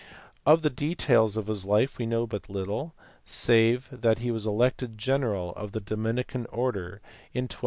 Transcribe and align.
Of 0.47 0.63
the 0.63 0.71
details 0.71 1.37
of 1.37 1.45
his 1.45 1.63
life 1.63 1.99
we 1.99 2.07
know 2.07 2.25
but 2.25 2.49
little, 2.49 2.95
save 3.23 3.87
that 3.91 4.17
he 4.17 4.31
was 4.31 4.47
elected 4.47 4.97
general 4.97 5.51
of 5.51 5.73
the 5.73 5.79
Dominican 5.79 6.47
order 6.47 7.01
in 7.35 7.43
1222. 7.43 7.59